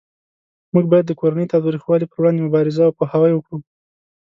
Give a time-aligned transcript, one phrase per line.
[0.73, 3.57] موږ باید د کورنۍ تاوتریخوالی پروړاندې مبارزه او پوهاوی وکړو